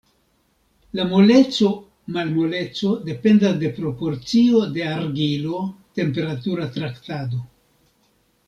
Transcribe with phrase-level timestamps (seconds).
[0.99, 5.63] La moleco-malmoleco dependas de proporcio de argilo,
[6.01, 7.47] temperatura traktado.